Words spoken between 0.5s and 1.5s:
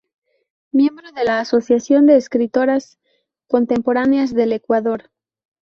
Miembro de la